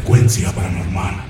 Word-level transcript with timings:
frecuencia 0.00 0.50
paranormal. 0.52 1.29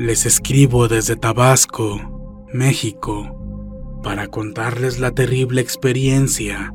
Les 0.00 0.24
escribo 0.24 0.88
desde 0.88 1.14
Tabasco, 1.14 2.46
México, 2.54 3.98
para 4.02 4.28
contarles 4.28 4.98
la 4.98 5.10
terrible 5.10 5.60
experiencia 5.60 6.74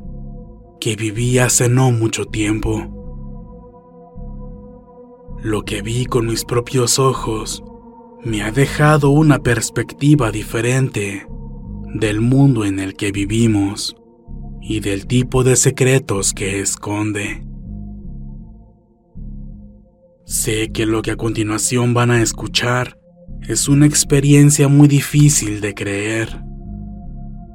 que 0.79 0.95
viví 0.95 1.39
hace 1.39 1.67
no 1.67 1.89
mucho 1.89 2.25
tiempo. 2.25 2.85
Lo 5.41 5.63
que 5.63 5.81
vi 5.81 6.05
con 6.05 6.27
mis 6.27 6.45
propios 6.45 6.99
ojos 6.99 7.63
me 8.23 8.43
ha 8.43 8.51
dejado 8.51 9.09
una 9.09 9.39
perspectiva 9.39 10.29
diferente 10.29 11.25
del 11.95 12.21
mundo 12.21 12.63
en 12.63 12.79
el 12.79 12.93
que 12.93 13.11
vivimos 13.11 13.95
y 14.61 14.81
del 14.81 15.07
tipo 15.07 15.43
de 15.43 15.55
secretos 15.55 16.31
que 16.31 16.59
esconde. 16.59 17.43
Sé 20.25 20.71
que 20.71 20.85
lo 20.85 21.01
que 21.01 21.09
a 21.09 21.15
continuación 21.15 21.95
van 21.95 22.11
a 22.11 22.21
escuchar 22.21 22.99
es 23.41 23.67
una 23.67 23.85
experiencia 23.85 24.67
muy 24.67 24.87
difícil 24.87 25.61
de 25.61 25.73
creer, 25.73 26.43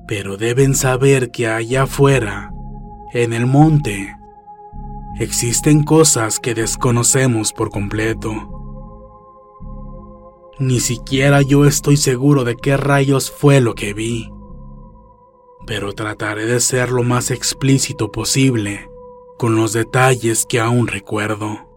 pero 0.06 0.36
deben 0.36 0.74
saber 0.74 1.30
que 1.30 1.48
allá 1.48 1.84
afuera, 1.84 2.50
en 3.12 3.32
el 3.32 3.46
monte, 3.46 4.14
existen 5.18 5.82
cosas 5.82 6.38
que 6.38 6.54
desconocemos 6.54 7.52
por 7.52 7.70
completo. 7.70 8.32
Ni 10.58 10.80
siquiera 10.80 11.42
yo 11.42 11.64
estoy 11.64 11.96
seguro 11.96 12.44
de 12.44 12.56
qué 12.56 12.76
rayos 12.76 13.30
fue 13.30 13.60
lo 13.60 13.74
que 13.74 13.94
vi, 13.94 14.30
pero 15.66 15.92
trataré 15.92 16.46
de 16.46 16.60
ser 16.60 16.90
lo 16.90 17.02
más 17.02 17.30
explícito 17.30 18.10
posible 18.10 18.88
con 19.38 19.56
los 19.56 19.72
detalles 19.72 20.44
que 20.46 20.60
aún 20.60 20.86
recuerdo. 20.86 21.69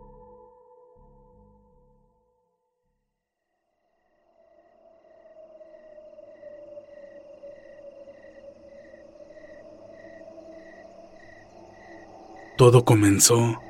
Todo 12.57 12.85
comenzó 12.85 13.61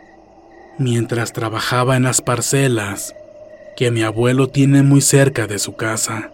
mientras 0.78 1.34
trabajaba 1.34 1.96
en 1.96 2.04
las 2.04 2.22
parcelas 2.22 3.16
que 3.78 3.92
mi 3.92 4.04
abuelo 4.04 4.50
tiene 4.50 4.84
muy 4.84 5.02
cerca 5.02 5.48
de 5.48 5.60
su 5.60 5.76
casa. 5.76 6.32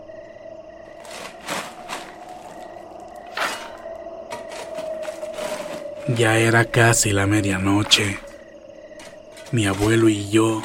Ya 6.18 6.40
era 6.40 6.66
casi 6.66 7.12
la 7.12 7.28
medianoche. 7.28 8.18
Mi 9.52 9.68
abuelo 9.68 10.10
y 10.10 10.30
yo 10.30 10.64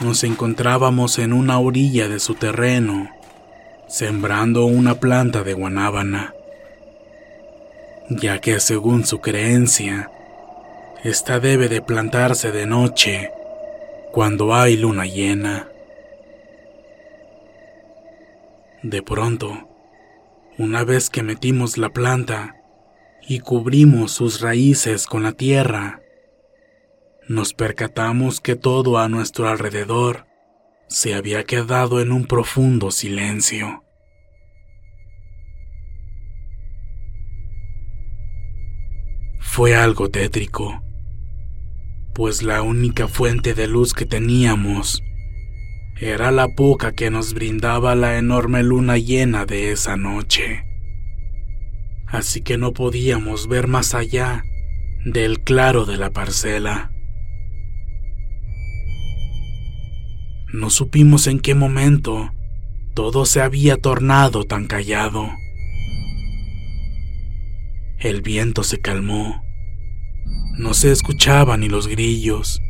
nos 0.00 0.22
encontrábamos 0.22 1.18
en 1.18 1.32
una 1.32 1.58
orilla 1.58 2.08
de 2.08 2.20
su 2.20 2.34
terreno, 2.34 3.10
sembrando 3.88 4.66
una 4.66 5.00
planta 5.00 5.42
de 5.42 5.54
guanábana, 5.54 6.32
ya 8.08 8.40
que 8.40 8.60
según 8.60 9.04
su 9.04 9.20
creencia, 9.20 10.10
esta 11.04 11.38
debe 11.38 11.68
de 11.68 11.80
plantarse 11.80 12.50
de 12.50 12.66
noche, 12.66 13.30
cuando 14.12 14.54
hay 14.54 14.76
luna 14.76 15.06
llena. 15.06 15.68
De 18.82 19.02
pronto, 19.02 19.68
una 20.58 20.82
vez 20.82 21.08
que 21.08 21.22
metimos 21.22 21.78
la 21.78 21.90
planta 21.90 22.56
y 23.22 23.40
cubrimos 23.40 24.10
sus 24.10 24.40
raíces 24.40 25.06
con 25.06 25.22
la 25.22 25.32
tierra, 25.32 26.00
nos 27.28 27.54
percatamos 27.54 28.40
que 28.40 28.56
todo 28.56 28.98
a 28.98 29.08
nuestro 29.08 29.48
alrededor 29.48 30.26
se 30.88 31.14
había 31.14 31.44
quedado 31.44 32.00
en 32.00 32.10
un 32.10 32.26
profundo 32.26 32.90
silencio. 32.90 33.84
Fue 39.38 39.76
algo 39.76 40.08
tétrico 40.08 40.82
pues 42.18 42.42
la 42.42 42.62
única 42.62 43.06
fuente 43.06 43.54
de 43.54 43.68
luz 43.68 43.94
que 43.94 44.04
teníamos 44.04 45.04
era 46.00 46.32
la 46.32 46.48
poca 46.48 46.90
que 46.90 47.10
nos 47.10 47.32
brindaba 47.32 47.94
la 47.94 48.18
enorme 48.18 48.64
luna 48.64 48.98
llena 48.98 49.46
de 49.46 49.70
esa 49.70 49.96
noche. 49.96 50.64
Así 52.08 52.40
que 52.40 52.58
no 52.58 52.72
podíamos 52.72 53.46
ver 53.46 53.68
más 53.68 53.94
allá 53.94 54.42
del 55.04 55.44
claro 55.44 55.84
de 55.84 55.96
la 55.96 56.10
parcela. 56.10 56.90
No 60.52 60.70
supimos 60.70 61.28
en 61.28 61.38
qué 61.38 61.54
momento 61.54 62.32
todo 62.94 63.26
se 63.26 63.42
había 63.42 63.76
tornado 63.76 64.42
tan 64.42 64.66
callado. 64.66 65.30
El 68.00 68.22
viento 68.22 68.64
se 68.64 68.80
calmó 68.80 69.47
no 70.58 70.74
se 70.74 70.90
escuchaban 70.90 71.60
ni 71.60 71.68
los 71.68 71.86
grillos, 71.86 72.60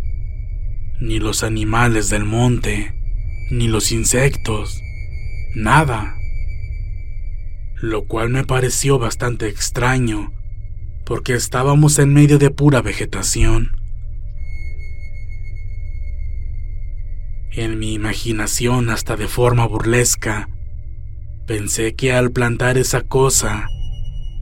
ni 1.01 1.19
los 1.19 1.43
animales 1.43 2.11
del 2.11 2.25
monte, 2.25 2.95
ni 3.51 3.69
los 3.69 3.93
insectos, 3.93 4.83
nada. 5.55 6.17
Lo 7.81 8.05
cual 8.07 8.29
me 8.29 8.45
pareció 8.45 8.99
bastante 8.99 9.49
extraño, 9.49 10.33
porque 11.07 11.35
estábamos 11.35 11.99
en 11.99 12.13
medio 12.13 12.39
de 12.39 12.51
pura 12.51 12.83
vegetación. 12.83 13.77
En 17.53 17.79
mi 17.79 17.95
imaginación, 17.95 18.91
hasta 18.91 19.17
de 19.17 19.29
forma 19.29 19.67
burlesca, 19.67 20.49
pensé 21.47 21.95
que 21.95 22.13
al 22.13 22.31
plantar 22.31 22.77
esa 22.77 23.01
cosa, 23.01 23.67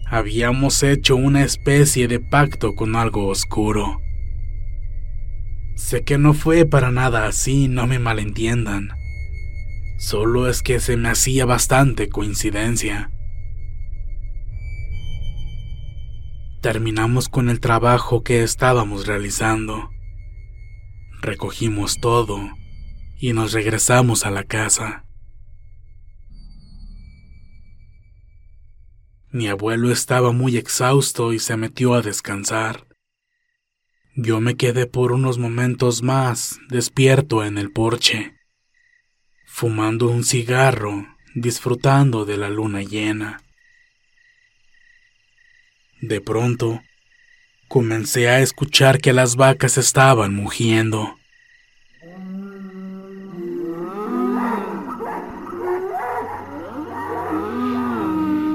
habíamos 0.06 0.82
hecho 0.82 1.16
una 1.16 1.42
especie 1.42 2.08
de 2.08 2.20
pacto 2.20 2.74
con 2.74 2.96
algo 2.96 3.26
oscuro. 3.26 4.00
Sé 5.74 6.04
que 6.04 6.18
no 6.18 6.32
fue 6.32 6.64
para 6.64 6.90
nada 6.90 7.26
así, 7.26 7.68
no 7.68 7.86
me 7.86 7.98
malentiendan. 7.98 8.90
Solo 9.98 10.48
es 10.48 10.62
que 10.62 10.80
se 10.80 10.96
me 10.96 11.08
hacía 11.08 11.44
bastante 11.44 12.08
coincidencia. 12.08 13.10
Terminamos 16.62 17.28
con 17.28 17.48
el 17.50 17.60
trabajo 17.60 18.22
que 18.22 18.42
estábamos 18.42 19.06
realizando 19.06 19.90
Recogimos 21.26 21.98
todo 21.98 22.38
y 23.18 23.32
nos 23.32 23.52
regresamos 23.52 24.26
a 24.26 24.30
la 24.30 24.44
casa. 24.44 25.05
Mi 29.36 29.48
abuelo 29.48 29.92
estaba 29.92 30.32
muy 30.32 30.56
exhausto 30.56 31.34
y 31.34 31.38
se 31.38 31.58
metió 31.58 31.92
a 31.92 32.00
descansar. 32.00 32.86
Yo 34.14 34.40
me 34.40 34.56
quedé 34.56 34.86
por 34.86 35.12
unos 35.12 35.36
momentos 35.36 36.02
más 36.02 36.58
despierto 36.70 37.44
en 37.44 37.58
el 37.58 37.70
porche, 37.70 38.34
fumando 39.44 40.08
un 40.08 40.24
cigarro, 40.24 41.06
disfrutando 41.34 42.24
de 42.24 42.38
la 42.38 42.48
luna 42.48 42.80
llena. 42.80 43.42
De 46.00 46.22
pronto, 46.22 46.80
comencé 47.68 48.30
a 48.30 48.40
escuchar 48.40 49.02
que 49.02 49.12
las 49.12 49.36
vacas 49.36 49.76
estaban 49.76 50.34
mugiendo. 50.34 51.15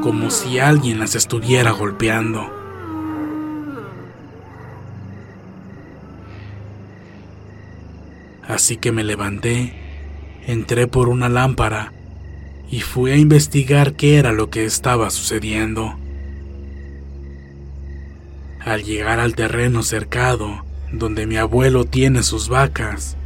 Como 0.02 0.32
si 0.32 0.60
alguien 0.60 1.00
las 1.00 1.16
estuviera 1.16 1.72
golpeando. 1.72 2.52
Así 8.48 8.78
que 8.78 8.92
me 8.92 9.04
levanté, 9.04 9.74
entré 10.48 10.88
por 10.88 11.08
una 11.08 11.30
lámpara 11.30 11.94
y 12.70 12.82
fui 12.82 13.12
a 13.12 13.18
investigar 13.18 13.94
qué 13.94 14.18
era 14.18 14.32
lo 14.32 14.50
que 14.50 14.66
estaba 14.66 15.10
sucediendo. 15.12 15.96
Al 18.60 18.84
llegar 18.84 19.20
al 19.20 19.36
terreno 19.36 19.84
cercado, 19.84 20.66
donde 20.92 21.28
mi 21.28 21.38
abuelo 21.38 21.86
tiene 21.86 22.24
sus 22.24 22.50
vacas, 22.50 23.18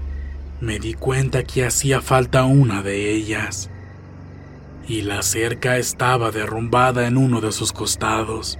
me 0.62 0.80
di 0.80 0.94
cuenta 0.94 1.44
que 1.44 1.66
hacía 1.66 2.02
falta 2.02 2.44
una 2.44 2.84
de 2.84 3.12
ellas 3.12 3.70
y 4.88 5.02
la 5.02 5.22
cerca 5.22 5.78
estaba 5.78 6.32
derrumbada 6.32 7.08
en 7.08 7.18
uno 7.18 7.42
de 7.42 7.52
sus 7.52 7.72
costados. 7.72 8.60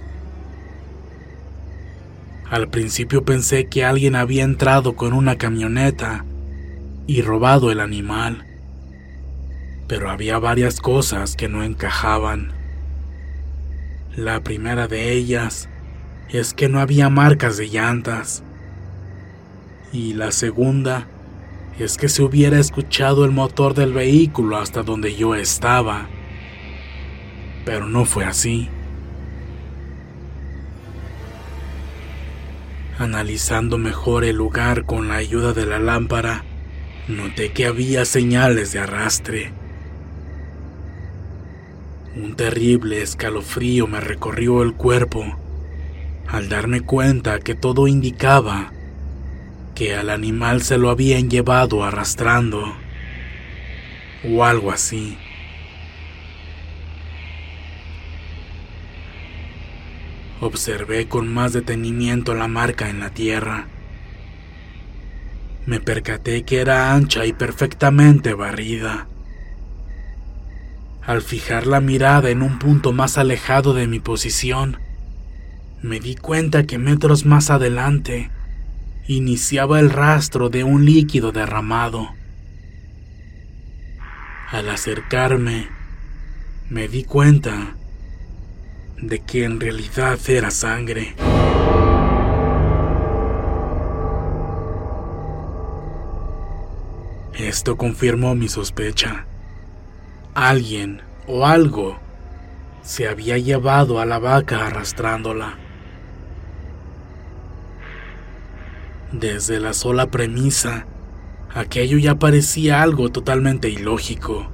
Al 2.50 2.68
principio 2.68 3.24
pensé 3.24 3.66
que 3.66 3.84
alguien 3.84 4.14
había 4.16 4.44
entrado 4.44 4.96
con 4.96 5.12
una 5.12 5.36
camioneta 5.36 6.24
y 7.06 7.22
robado 7.22 7.70
el 7.70 7.80
animal, 7.80 8.44
pero 9.88 10.10
había 10.10 10.38
varias 10.38 10.80
cosas 10.80 11.36
que 11.36 11.48
no 11.48 11.62
encajaban. 11.62 12.52
La 14.16 14.42
primera 14.42 14.88
de 14.88 15.12
ellas 15.12 15.68
es 16.28 16.54
que 16.54 16.68
no 16.68 16.80
había 16.80 17.08
marcas 17.08 17.56
de 17.56 17.68
llantas. 17.68 18.42
Y 19.92 20.14
la 20.14 20.32
segunda 20.32 21.06
es 21.78 21.96
que 21.96 22.08
se 22.08 22.22
hubiera 22.22 22.58
escuchado 22.58 23.24
el 23.24 23.30
motor 23.30 23.74
del 23.74 23.92
vehículo 23.92 24.56
hasta 24.56 24.82
donde 24.82 25.14
yo 25.14 25.34
estaba 25.34 26.08
pero 27.66 27.88
no 27.88 28.04
fue 28.04 28.24
así. 28.24 28.68
Analizando 32.96 33.76
mejor 33.76 34.24
el 34.24 34.36
lugar 34.36 34.86
con 34.86 35.08
la 35.08 35.16
ayuda 35.16 35.52
de 35.52 35.66
la 35.66 35.80
lámpara, 35.80 36.44
noté 37.08 37.50
que 37.50 37.66
había 37.66 38.04
señales 38.04 38.72
de 38.72 38.78
arrastre. 38.78 39.52
Un 42.14 42.36
terrible 42.36 43.02
escalofrío 43.02 43.88
me 43.88 44.00
recorrió 44.00 44.62
el 44.62 44.72
cuerpo 44.72 45.24
al 46.28 46.48
darme 46.48 46.82
cuenta 46.82 47.40
que 47.40 47.56
todo 47.56 47.88
indicaba 47.88 48.72
que 49.76 49.94
al 49.94 50.08
animal 50.08 50.62
se 50.62 50.78
lo 50.78 50.88
habían 50.88 51.28
llevado 51.28 51.84
arrastrando 51.84 52.74
o 54.24 54.42
algo 54.42 54.72
así. 54.72 55.18
Observé 60.40 61.08
con 61.08 61.32
más 61.32 61.52
detenimiento 61.52 62.34
la 62.34 62.48
marca 62.48 62.88
en 62.88 63.00
la 63.00 63.10
tierra. 63.10 63.68
Me 65.66 65.78
percaté 65.78 66.44
que 66.44 66.60
era 66.60 66.94
ancha 66.94 67.26
y 67.26 67.34
perfectamente 67.34 68.32
barrida. 68.32 69.08
Al 71.02 71.20
fijar 71.20 71.66
la 71.66 71.80
mirada 71.80 72.30
en 72.30 72.42
un 72.42 72.58
punto 72.58 72.92
más 72.92 73.18
alejado 73.18 73.74
de 73.74 73.86
mi 73.86 74.00
posición, 74.00 74.78
me 75.82 76.00
di 76.00 76.16
cuenta 76.16 76.64
que 76.64 76.78
metros 76.78 77.26
más 77.26 77.50
adelante 77.50 78.30
iniciaba 79.08 79.78
el 79.78 79.90
rastro 79.90 80.48
de 80.48 80.64
un 80.64 80.84
líquido 80.84 81.32
derramado. 81.32 82.08
Al 84.50 84.68
acercarme, 84.68 85.68
me 86.68 86.88
di 86.88 87.04
cuenta 87.04 87.76
de 89.00 89.20
que 89.20 89.44
en 89.44 89.60
realidad 89.60 90.18
era 90.28 90.50
sangre. 90.50 91.14
Esto 97.34 97.76
confirmó 97.76 98.34
mi 98.34 98.48
sospecha. 98.48 99.26
Alguien 100.34 101.02
o 101.26 101.46
algo 101.46 101.98
se 102.82 103.08
había 103.08 103.36
llevado 103.38 104.00
a 104.00 104.06
la 104.06 104.18
vaca 104.18 104.66
arrastrándola. 104.66 105.65
Desde 109.12 109.60
la 109.60 109.72
sola 109.72 110.10
premisa, 110.10 110.84
aquello 111.54 111.96
ya 111.96 112.16
parecía 112.16 112.82
algo 112.82 113.08
totalmente 113.10 113.68
ilógico. 113.68 114.50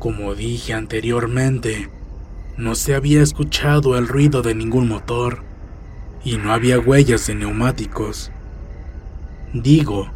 Como 0.00 0.34
dije 0.34 0.74
anteriormente, 0.74 1.90
no 2.56 2.74
se 2.74 2.96
había 2.96 3.22
escuchado 3.22 3.96
el 3.96 4.08
ruido 4.08 4.42
de 4.42 4.56
ningún 4.56 4.88
motor 4.88 5.44
y 6.24 6.38
no 6.38 6.52
había 6.52 6.80
huellas 6.80 7.28
de 7.28 7.36
neumáticos. 7.36 8.32
Digo, 9.54 10.10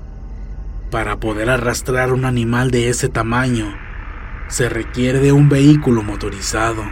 para 0.91 1.21
poder 1.21 1.51
arrastrar 1.51 2.13
un 2.13 2.25
animal 2.25 2.73
de 2.73 2.89
ese 2.89 3.09
tamaño, 3.09 3.77
se 4.49 4.69
requiere 4.69 5.21
de 5.21 5.31
un 5.31 5.49
vehículo 5.49 6.03
motorizado. 6.03 6.83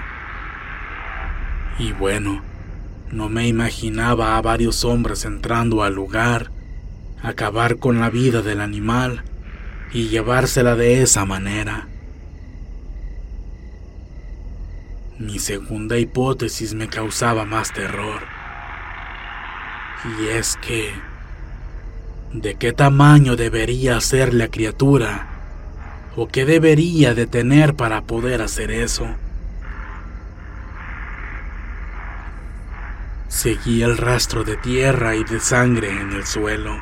Y 1.81 1.93
bueno, 1.93 2.43
no 3.13 3.29
me 3.29 3.47
imaginaba 3.47 4.39
a 4.39 4.43
varios 4.43 4.85
hombres 4.85 5.27
entrando 5.27 5.83
al 5.83 5.95
lugar, 5.95 6.51
acabar 7.23 7.77
con 7.77 8.01
la 8.01 8.09
vida 8.09 8.41
del 8.41 8.61
animal 8.61 9.23
y 9.93 10.09
llevársela 10.09 10.75
de 10.77 11.03
esa 11.03 11.27
manera. 11.27 11.89
Mi 15.19 15.39
segunda 15.39 15.99
hipótesis 15.99 16.73
me 16.73 16.89
causaba 16.89 17.45
más 17.45 17.73
terror. 17.73 18.23
Y 20.19 20.29
es 20.29 20.57
que... 20.57 20.93
¿De 22.33 22.55
qué 22.55 22.73
tamaño 22.73 23.37
debería 23.37 24.01
ser 24.01 24.33
la 24.33 24.49
criatura? 24.49 25.29
¿O 26.17 26.29
qué 26.29 26.47
debería 26.47 27.13
de 27.13 27.27
tener 27.27 27.75
para 27.75 28.01
poder 28.01 28.41
hacer 28.41 28.71
eso? 28.71 29.07
Seguí 33.43 33.83
el 33.83 33.99
rastro 33.99 34.45
de 34.45 34.57
tierra 34.57 35.17
y 35.17 35.25
de 35.25 35.41
sangre 35.41 35.91
en 35.91 36.13
el 36.13 36.25
suelo. 36.25 36.81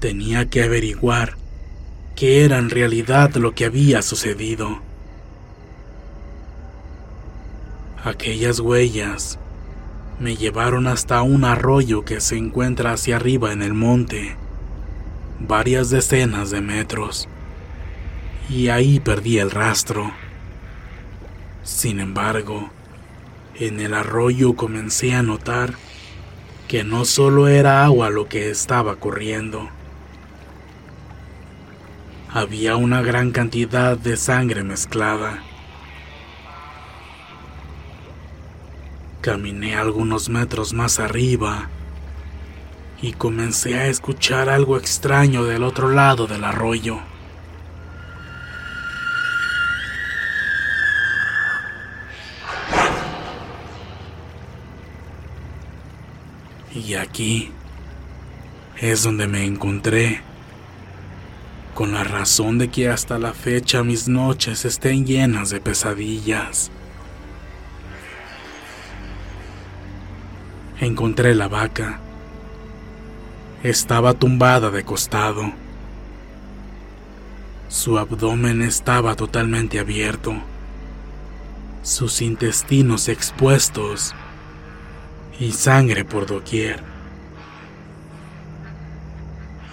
Tenía 0.00 0.50
que 0.50 0.64
averiguar 0.64 1.38
qué 2.14 2.44
era 2.44 2.58
en 2.58 2.68
realidad 2.68 3.34
lo 3.36 3.54
que 3.54 3.64
había 3.64 4.02
sucedido. 4.02 4.82
Aquellas 8.04 8.60
huellas 8.60 9.38
me 10.20 10.36
llevaron 10.36 10.86
hasta 10.86 11.22
un 11.22 11.46
arroyo 11.46 12.04
que 12.04 12.20
se 12.20 12.36
encuentra 12.36 12.92
hacia 12.92 13.16
arriba 13.16 13.50
en 13.50 13.62
el 13.62 13.72
monte, 13.72 14.36
varias 15.40 15.88
decenas 15.88 16.50
de 16.50 16.60
metros, 16.60 17.30
y 18.50 18.68
ahí 18.68 19.00
perdí 19.00 19.38
el 19.38 19.52
rastro. 19.52 20.12
Sin 21.62 21.98
embargo, 21.98 22.70
en 23.66 23.78
el 23.78 23.94
arroyo 23.94 24.54
comencé 24.54 25.14
a 25.14 25.22
notar 25.22 25.74
que 26.66 26.82
no 26.82 27.04
solo 27.04 27.46
era 27.46 27.84
agua 27.84 28.10
lo 28.10 28.28
que 28.28 28.50
estaba 28.50 28.96
corriendo, 28.96 29.68
había 32.28 32.76
una 32.76 33.02
gran 33.02 33.30
cantidad 33.30 33.96
de 33.96 34.16
sangre 34.16 34.64
mezclada. 34.64 35.42
Caminé 39.20 39.76
algunos 39.76 40.28
metros 40.28 40.72
más 40.72 40.98
arriba 40.98 41.68
y 43.00 43.12
comencé 43.12 43.78
a 43.78 43.86
escuchar 43.86 44.48
algo 44.48 44.76
extraño 44.76 45.44
del 45.44 45.62
otro 45.62 45.90
lado 45.90 46.26
del 46.26 46.42
arroyo. 46.42 47.11
Y 56.84 56.94
aquí 56.94 57.50
es 58.80 59.04
donde 59.04 59.28
me 59.28 59.44
encontré, 59.44 60.20
con 61.74 61.92
la 61.92 62.02
razón 62.02 62.58
de 62.58 62.70
que 62.70 62.88
hasta 62.88 63.20
la 63.20 63.32
fecha 63.32 63.84
mis 63.84 64.08
noches 64.08 64.64
estén 64.64 65.06
llenas 65.06 65.50
de 65.50 65.60
pesadillas. 65.60 66.72
Encontré 70.80 71.36
la 71.36 71.46
vaca. 71.46 72.00
Estaba 73.62 74.14
tumbada 74.14 74.70
de 74.70 74.82
costado. 74.82 75.52
Su 77.68 77.96
abdomen 77.96 78.60
estaba 78.60 79.14
totalmente 79.14 79.78
abierto, 79.78 80.34
sus 81.82 82.20
intestinos 82.20 83.08
expuestos 83.08 84.14
y 85.38 85.52
sangre 85.52 86.04
por 86.04 86.26
doquier. 86.26 86.80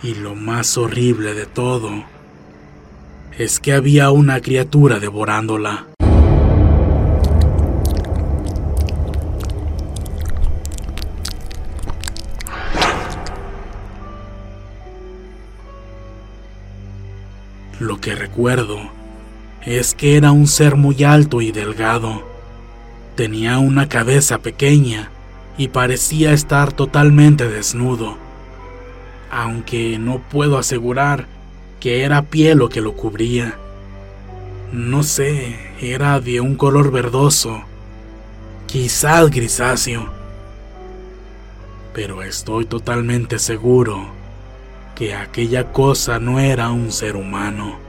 Y 0.02 0.16
lo 0.16 0.36
más 0.36 0.78
horrible 0.78 1.34
de 1.34 1.46
todo 1.46 2.06
es 3.38 3.60
que 3.60 3.74
había 3.74 4.12
una 4.12 4.42
criatura 4.42 5.00
devorándola. 5.00 5.88
Lo 17.80 18.02
que 18.02 18.16
recuerdo 18.16 18.78
es 19.66 19.94
que 19.96 20.18
era 20.18 20.32
un 20.32 20.48
ser 20.48 20.76
muy 20.76 21.04
alto 21.04 21.42
y 21.42 21.52
delgado. 21.52 22.28
Tenía 23.16 23.58
una 23.60 23.88
cabeza 23.88 24.40
pequeña 24.40 25.12
y 25.60 25.68
parecía 25.68 26.32
estar 26.32 26.72
totalmente 26.72 27.50
desnudo, 27.50 28.16
aunque 29.30 30.00
no 30.00 30.20
puedo 30.20 30.58
asegurar 30.58 31.28
que 31.82 32.04
era 32.04 32.22
piel 32.22 32.60
lo 32.60 32.70
que 32.70 32.80
lo 32.80 32.94
cubría. 32.94 33.58
No 34.72 35.04
sé, 35.04 35.60
era 35.82 36.22
de 36.22 36.40
un 36.40 36.56
color 36.56 36.92
verdoso, 36.92 37.62
quizás 38.68 39.30
grisáceo, 39.30 40.10
pero 41.94 42.24
estoy 42.24 42.64
totalmente 42.64 43.38
seguro 43.38 44.08
que 44.96 45.14
aquella 45.14 45.74
cosa 45.74 46.20
no 46.20 46.40
era 46.40 46.70
un 46.70 46.90
ser 46.94 47.18
humano. 47.18 47.80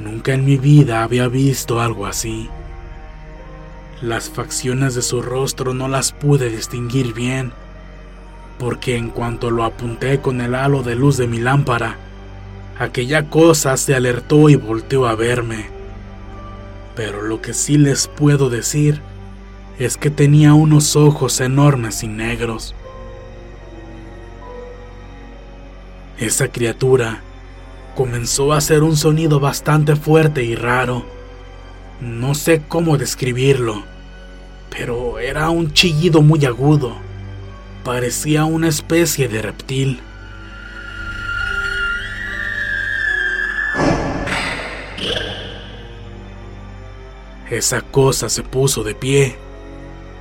Nunca 0.00 0.34
en 0.34 0.44
mi 0.44 0.56
vida 0.56 1.04
había 1.04 1.28
visto 1.28 1.80
algo 1.80 2.06
así. 2.06 2.50
Las 4.02 4.28
facciones 4.28 4.96
de 4.96 5.02
su 5.02 5.22
rostro 5.22 5.74
no 5.74 5.86
las 5.86 6.10
pude 6.10 6.50
distinguir 6.50 7.14
bien, 7.14 7.52
porque 8.58 8.96
en 8.96 9.10
cuanto 9.10 9.52
lo 9.52 9.62
apunté 9.62 10.20
con 10.20 10.40
el 10.40 10.56
halo 10.56 10.82
de 10.82 10.96
luz 10.96 11.16
de 11.18 11.28
mi 11.28 11.38
lámpara, 11.38 11.98
aquella 12.80 13.30
cosa 13.30 13.76
se 13.76 13.94
alertó 13.94 14.48
y 14.48 14.56
volteó 14.56 15.06
a 15.06 15.14
verme. 15.14 15.66
Pero 16.96 17.22
lo 17.22 17.40
que 17.40 17.54
sí 17.54 17.78
les 17.78 18.08
puedo 18.08 18.50
decir 18.50 19.00
es 19.78 19.96
que 19.96 20.10
tenía 20.10 20.52
unos 20.52 20.96
ojos 20.96 21.40
enormes 21.40 22.02
y 22.02 22.08
negros. 22.08 22.74
Esa 26.18 26.48
criatura 26.48 27.22
comenzó 27.94 28.52
a 28.52 28.56
hacer 28.56 28.82
un 28.82 28.96
sonido 28.96 29.38
bastante 29.38 29.94
fuerte 29.94 30.42
y 30.42 30.56
raro. 30.56 31.04
No 32.00 32.34
sé 32.34 32.62
cómo 32.66 32.98
describirlo, 32.98 33.91
pero 34.72 35.18
era 35.18 35.50
un 35.50 35.72
chillido 35.72 36.22
muy 36.22 36.44
agudo. 36.46 36.96
Parecía 37.84 38.46
una 38.46 38.68
especie 38.68 39.28
de 39.28 39.42
reptil. 39.42 40.00
Esa 47.50 47.82
cosa 47.82 48.30
se 48.30 48.42
puso 48.42 48.82
de 48.82 48.94
pie, 48.94 49.36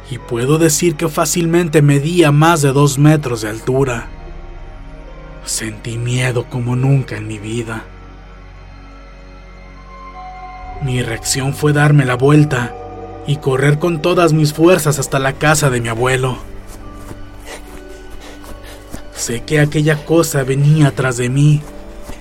y 0.10 0.18
puedo 0.18 0.58
decir 0.58 0.96
que 0.96 1.08
fácilmente 1.08 1.82
medía 1.82 2.34
más 2.34 2.62
de 2.62 2.74
dos 2.74 2.98
metros 2.98 3.42
de 3.42 3.50
altura. 3.50 4.10
Sentí 5.46 5.98
miedo 5.98 6.50
como 6.50 6.76
nunca 6.76 7.16
en 7.16 7.28
mi 7.28 7.40
vida. 7.40 7.86
Mi 10.82 11.02
reacción 11.02 11.54
fue 11.54 11.72
darme 11.72 12.04
la 12.04 12.16
vuelta 12.16 12.76
y 13.28 13.38
correr 13.38 13.80
con 13.80 14.02
todas 14.02 14.34
mis 14.34 14.54
fuerzas 14.54 15.00
hasta 15.00 15.20
la 15.20 15.34
casa 15.34 15.70
de 15.70 15.82
mi 15.82 15.90
abuelo. 15.90 16.38
Sé 19.14 19.42
que 19.42 19.60
aquella 19.60 20.06
cosa 20.06 20.44
venía 20.44 20.88
atrás 20.88 21.18
de 21.18 21.30
mí 21.30 21.62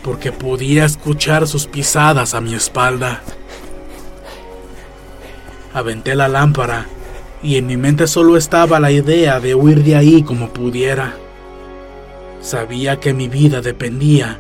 porque 0.03 0.33
podía 0.33 0.85
escuchar 0.85 1.47
sus 1.47 1.67
pisadas 1.67 2.35
a 2.35 2.41
mi 2.41 2.55
espalda. 2.55 3.23
Aventé 5.73 6.15
la 6.15 6.29
lámpara 6.29 6.87
y 7.43 7.57
en 7.57 7.67
mi 7.67 7.77
mente 7.77 8.07
solo 8.07 8.37
estaba 8.37 8.81
la 8.81 8.91
idea 8.91 9.41
de 9.41 9.55
huir 9.55 9.83
de 9.83 9.97
ahí 9.97 10.23
como 10.23 10.51
pudiera. 10.51 11.15
Sabía 12.41 13.01
que 13.01 13.15
mi 13.15 13.29
vida 13.29 13.61
dependía 13.61 14.39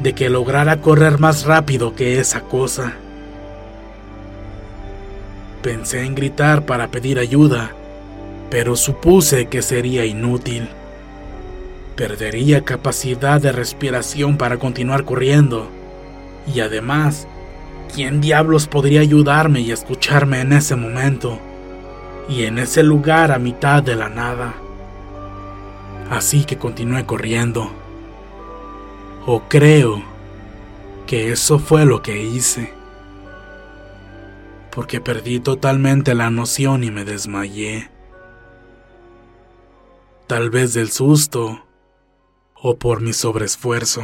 de 0.00 0.14
que 0.14 0.30
lograra 0.30 0.80
correr 0.80 1.18
más 1.18 1.44
rápido 1.44 1.94
que 1.94 2.18
esa 2.18 2.40
cosa. 2.42 2.94
Pensé 5.62 6.04
en 6.04 6.14
gritar 6.14 6.64
para 6.64 6.90
pedir 6.90 7.18
ayuda, 7.18 7.72
pero 8.48 8.76
supuse 8.76 9.46
que 9.46 9.60
sería 9.60 10.06
inútil. 10.06 10.68
Perdería 11.96 12.62
capacidad 12.64 13.42
de 13.42 13.52
respiración 13.52 14.38
para 14.38 14.56
continuar 14.56 15.04
corriendo. 15.04 15.68
Y 16.52 16.60
además, 16.60 17.28
¿quién 17.94 18.22
diablos 18.22 18.68
podría 18.68 19.02
ayudarme 19.02 19.60
y 19.60 19.70
escucharme 19.70 20.40
en 20.40 20.54
ese 20.54 20.76
momento? 20.76 21.38
Y 22.26 22.44
en 22.44 22.58
ese 22.58 22.82
lugar 22.82 23.30
a 23.30 23.38
mitad 23.38 23.82
de 23.82 23.96
la 23.96 24.08
nada. 24.08 24.54
Así 26.08 26.44
que 26.44 26.56
continué 26.56 27.04
corriendo. 27.04 27.70
O 29.26 29.42
creo 29.46 30.02
que 31.06 31.32
eso 31.32 31.58
fue 31.58 31.84
lo 31.84 32.00
que 32.00 32.22
hice. 32.22 32.79
Porque 34.72 35.00
perdí 35.00 35.40
totalmente 35.40 36.14
la 36.14 36.30
noción 36.30 36.84
y 36.84 36.90
me 36.90 37.04
desmayé. 37.04 37.90
Tal 40.26 40.50
vez 40.50 40.74
del 40.74 40.90
susto 40.90 41.66
o 42.54 42.78
por 42.78 43.00
mi 43.00 43.12
sobreesfuerzo. 43.12 44.02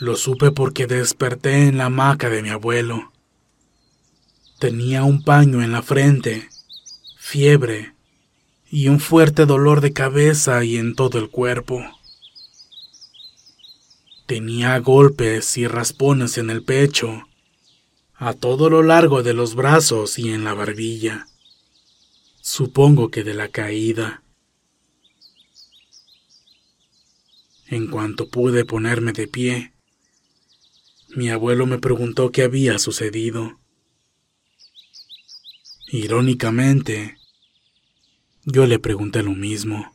Lo 0.00 0.14
supe 0.14 0.52
porque 0.52 0.86
desperté 0.86 1.66
en 1.66 1.76
la 1.76 1.86
hamaca 1.86 2.30
de 2.30 2.40
mi 2.40 2.50
abuelo. 2.50 3.12
Tenía 4.60 5.02
un 5.02 5.24
paño 5.24 5.62
en 5.62 5.72
la 5.72 5.82
frente, 5.82 6.48
fiebre 7.18 7.97
y 8.70 8.88
un 8.88 9.00
fuerte 9.00 9.46
dolor 9.46 9.80
de 9.80 9.92
cabeza 9.92 10.64
y 10.64 10.76
en 10.76 10.94
todo 10.94 11.18
el 11.18 11.30
cuerpo. 11.30 11.82
Tenía 14.26 14.78
golpes 14.78 15.56
y 15.56 15.66
raspones 15.66 16.36
en 16.36 16.50
el 16.50 16.62
pecho, 16.62 17.22
a 18.14 18.34
todo 18.34 18.68
lo 18.68 18.82
largo 18.82 19.22
de 19.22 19.32
los 19.32 19.54
brazos 19.54 20.18
y 20.18 20.32
en 20.32 20.44
la 20.44 20.52
barbilla. 20.52 21.28
Supongo 22.42 23.10
que 23.10 23.24
de 23.24 23.34
la 23.34 23.48
caída. 23.48 24.22
En 27.66 27.86
cuanto 27.86 28.28
pude 28.28 28.64
ponerme 28.64 29.12
de 29.12 29.28
pie, 29.28 29.72
mi 31.14 31.30
abuelo 31.30 31.66
me 31.66 31.78
preguntó 31.78 32.32
qué 32.32 32.42
había 32.42 32.78
sucedido. 32.78 33.58
Irónicamente, 35.90 37.18
yo 38.50 38.66
le 38.66 38.78
pregunté 38.78 39.22
lo 39.22 39.32
mismo. 39.32 39.92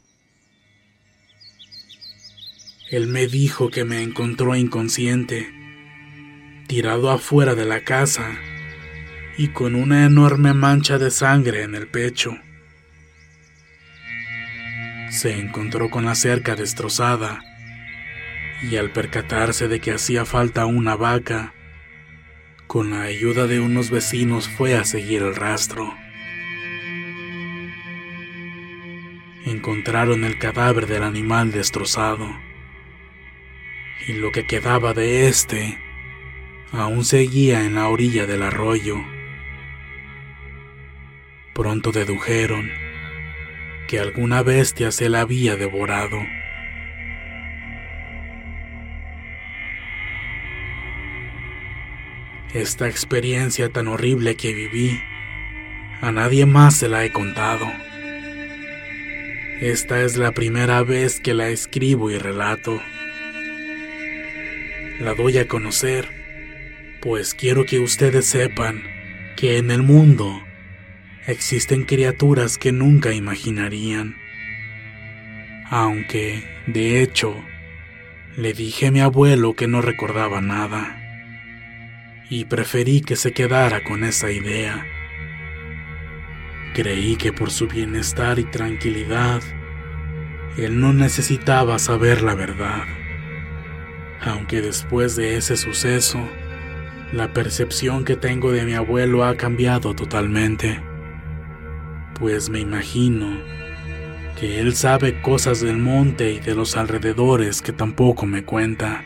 Él 2.92 3.08
me 3.08 3.26
dijo 3.26 3.72
que 3.72 3.84
me 3.84 4.04
encontró 4.04 4.56
inconsciente, 4.56 5.52
tirado 6.68 7.10
afuera 7.10 7.56
de 7.56 7.66
la 7.66 7.84
casa 7.84 8.38
y 9.40 9.48
con 9.48 9.74
una 9.74 10.06
enorme 10.06 10.54
mancha 10.54 11.00
de 11.00 11.10
sangre 11.10 11.64
en 11.64 11.74
el 11.74 11.88
pecho. 11.88 12.38
Se 15.10 15.40
encontró 15.40 15.90
con 15.90 16.06
la 16.06 16.14
cerca 16.14 16.56
destrozada 16.56 17.44
y 18.62 18.76
al 18.76 18.92
percatarse 18.92 19.68
de 19.68 19.80
que 19.80 19.94
hacía 19.94 20.26
falta 20.26 20.68
una 20.68 20.96
vaca, 20.96 21.56
con 22.68 22.92
la 22.92 23.02
ayuda 23.02 23.48
de 23.48 23.60
unos 23.60 23.90
vecinos 23.90 24.48
fue 24.48 24.76
a 24.76 24.86
seguir 24.86 25.24
el 25.24 25.36
rastro. 25.36 26.03
Encontraron 29.46 30.24
el 30.24 30.38
cadáver 30.38 30.88
del 30.88 31.04
animal 31.04 31.52
destrozado 31.52 32.30
y 34.08 34.14
lo 34.14 34.32
que 34.32 34.46
quedaba 34.46 34.94
de 34.94 35.28
este 35.28 35.78
aún 36.72 37.06
seguía 37.06 37.66
en 37.66 37.76
la 37.76 37.90
orilla 37.90 38.26
del 38.26 38.42
arroyo. 38.42 38.98
Pronto 41.54 41.92
dedujeron 41.92 42.72
que 43.88 44.00
alguna 44.00 44.42
bestia 44.42 44.92
se 44.92 45.10
la 45.10 45.22
había 45.22 45.56
devorado. 45.56 46.20
Esta 52.54 52.88
experiencia 52.88 53.70
tan 53.70 53.88
horrible 53.88 54.36
que 54.36 54.54
viví, 54.54 55.02
a 56.02 56.12
nadie 56.12 56.46
más 56.46 56.78
se 56.78 56.88
la 56.88 57.04
he 57.04 57.12
contado. 57.12 57.68
Esta 59.64 60.02
es 60.02 60.18
la 60.18 60.34
primera 60.34 60.84
vez 60.84 61.22
que 61.22 61.34
la 61.34 61.48
escribo 61.48 62.12
y 62.12 62.18
relato. 62.18 62.82
La 65.00 65.14
doy 65.14 65.38
a 65.38 65.48
conocer, 65.48 66.10
pues 67.02 67.34
quiero 67.34 67.66
que 67.66 67.80
ustedes 67.80 68.26
sepan 68.26 68.84
que 69.38 69.58
en 69.58 69.72
el 69.72 69.82
mundo 69.82 70.44
existen 71.28 71.86
criaturas 71.86 72.58
que 72.58 72.74
nunca 72.74 73.14
imaginarían. 73.14 74.18
Aunque, 75.70 76.44
de 76.68 77.02
hecho, 77.02 77.34
le 78.36 78.52
dije 78.52 78.88
a 78.88 78.92
mi 78.92 79.00
abuelo 79.00 79.54
que 79.54 79.68
no 79.68 79.82
recordaba 79.82 80.42
nada 80.42 81.00
y 82.30 82.44
preferí 82.44 83.00
que 83.00 83.16
se 83.16 83.32
quedara 83.32 83.82
con 83.86 84.04
esa 84.04 84.30
idea. 84.30 84.86
Creí 86.74 87.16
que 87.16 87.32
por 87.32 87.52
su 87.52 87.68
bienestar 87.68 88.40
y 88.40 88.46
tranquilidad, 88.46 89.42
él 90.58 90.80
no 90.80 90.94
necesitaba 90.94 91.80
saber 91.80 92.22
la 92.22 92.36
verdad. 92.36 92.84
Aunque 94.22 94.62
después 94.62 95.16
de 95.16 95.38
ese 95.38 95.58
suceso, 95.58 96.20
la 97.12 97.34
percepción 97.34 98.06
que 98.06 98.16
tengo 98.16 98.52
de 98.52 98.66
mi 98.66 98.74
abuelo 98.74 99.24
ha 99.24 99.36
cambiado 99.36 99.94
totalmente. 99.94 100.82
Pues 102.20 102.50
me 102.50 102.60
imagino 102.60 103.42
que 104.40 104.60
él 104.60 104.76
sabe 104.76 105.22
cosas 105.22 105.62
del 105.62 105.78
monte 105.78 106.32
y 106.32 106.40
de 106.40 106.56
los 106.56 106.76
alrededores 106.76 107.62
que 107.62 107.72
tampoco 107.72 108.26
me 108.26 108.44
cuenta 108.44 109.04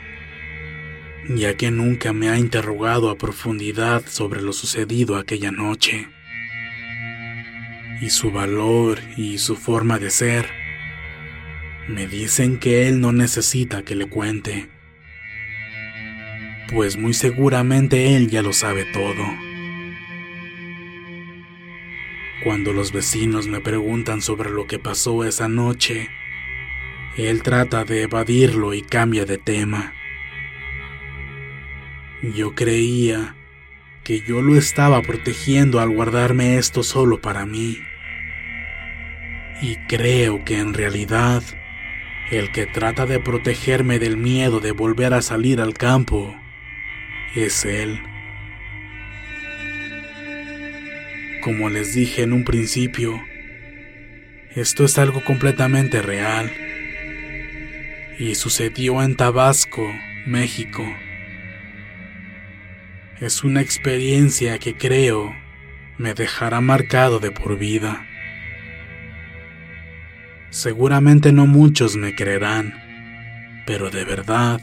ya 1.30 1.56
que 1.58 1.72
nunca 1.72 2.14
me 2.14 2.30
ha 2.30 2.38
interrogado 2.38 3.10
a 3.10 3.18
profundidad 3.18 4.04
sobre 4.08 4.42
lo 4.42 4.54
sucedido 4.54 5.18
aquella 5.18 5.52
noche. 5.52 6.08
Y 8.02 8.10
su 8.12 8.32
valor 8.32 9.00
y 9.16 9.40
su 9.40 9.56
forma 9.56 9.98
de 9.98 10.12
ser 10.12 10.46
me 11.88 12.06
dicen 12.06 12.58
que 12.58 12.88
él 12.88 13.00
no 13.00 13.12
necesita 13.12 13.84
que 13.84 13.96
le 13.96 14.08
cuente, 14.08 14.68
pues 16.72 16.98
muy 16.98 17.14
seguramente 17.14 18.16
él 18.16 18.30
ya 18.30 18.42
lo 18.42 18.54
sabe 18.54 18.86
todo. 18.86 19.24
Cuando 22.44 22.74
los 22.74 22.92
vecinos 22.92 23.48
me 23.48 23.62
preguntan 23.62 24.22
sobre 24.22 24.50
lo 24.50 24.68
que 24.68 24.80
pasó 24.80 25.24
esa 25.24 25.48
noche, 25.48 26.10
él 27.18 27.42
trata 27.42 27.84
de 27.84 28.04
evadirlo 28.04 28.74
y 28.74 28.84
cambia 28.84 29.26
de 29.26 29.38
tema. 29.38 29.94
Yo 32.22 32.54
creía 32.54 33.36
que 34.04 34.22
yo 34.22 34.42
lo 34.42 34.56
estaba 34.56 35.02
protegiendo 35.02 35.80
al 35.80 35.90
guardarme 35.90 36.58
esto 36.58 36.84
solo 36.84 37.20
para 37.22 37.46
mí. 37.46 37.87
Y 39.62 39.78
creo 39.88 40.46
que 40.46 40.60
en 40.60 40.74
realidad 40.74 41.44
el 42.32 42.52
que 42.52 42.66
trata 42.66 43.06
de 43.06 43.20
protegerme 43.20 44.00
del 44.00 44.18
miedo 44.18 44.60
de 44.60 44.72
volver 44.72 45.14
a 45.14 45.22
salir 45.22 45.62
al 45.62 45.74
campo 45.74 46.36
es 47.36 47.66
él. 47.66 48.02
Como 51.42 51.70
les 51.70 51.96
dije 51.96 52.24
en 52.24 52.34
un 52.34 52.44
principio, 52.44 53.24
esto 54.56 54.84
es 54.86 54.98
algo 54.98 55.24
completamente 55.24 56.02
real. 56.02 56.52
Y 58.20 58.36
sucedió 58.36 59.02
en 59.02 59.16
Tabasco, 59.16 59.88
México. 60.26 60.84
Es 63.22 63.44
una 63.44 63.62
experiencia 63.62 64.60
que 64.60 64.76
creo 64.76 65.34
me 65.98 66.14
dejará 66.14 66.60
marcado 66.60 67.20
de 67.20 67.32
por 67.32 67.58
vida. 67.58 68.06
Seguramente 70.58 71.32
no 71.32 71.46
muchos 71.46 71.96
me 71.98 72.16
creerán, 72.16 72.74
pero 73.68 73.92
de 73.92 74.04
verdad 74.06 74.60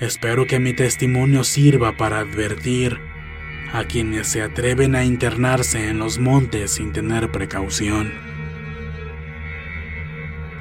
espero 0.00 0.46
que 0.46 0.58
mi 0.58 0.72
testimonio 0.72 1.44
sirva 1.44 1.98
para 1.98 2.20
advertir 2.20 2.98
a 3.74 3.84
quienes 3.84 4.28
se 4.28 4.40
atreven 4.40 4.94
a 4.94 5.04
internarse 5.04 5.90
en 5.90 5.98
los 5.98 6.18
montes 6.18 6.70
sin 6.70 6.92
tener 6.92 7.30
precaución. 7.30 8.10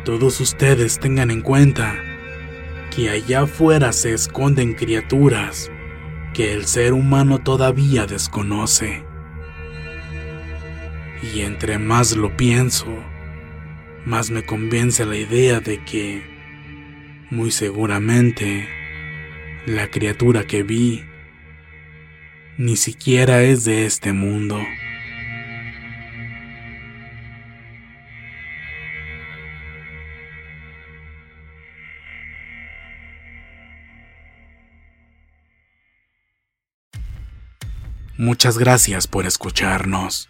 Todos 0.04 0.42
ustedes 0.42 1.00
tengan 1.00 1.32
en 1.32 1.40
cuenta 1.40 1.96
que 2.94 3.12
allá 3.12 3.44
afuera 3.44 3.94
se 3.94 4.14
esconden 4.14 4.74
criaturas 4.74 5.72
que 6.34 6.52
el 6.52 6.66
ser 6.66 6.92
humano 6.92 7.40
todavía 7.40 8.08
desconoce. 8.08 9.06
Y 11.34 11.44
entre 11.44 11.80
más 11.80 12.18
lo 12.18 12.36
pienso, 12.36 12.88
más 14.06 14.32
me 14.32 14.44
convence 14.44 15.06
la 15.06 15.16
idea 15.16 15.60
de 15.60 15.84
que, 15.84 16.24
muy 17.30 17.52
seguramente, 17.52 18.68
la 19.66 19.90
criatura 19.90 20.46
que 20.46 20.64
vi 20.64 21.04
ni 22.58 22.76
siquiera 22.76 23.42
es 23.42 23.66
de 23.66 23.86
este 23.86 24.14
mundo. 24.14 24.60
Muchas 38.18 38.58
gracias 38.58 39.08
por 39.08 39.26
escucharnos. 39.26 40.30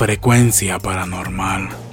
frecuencia 0.00 0.78
paranormal. 0.78 1.89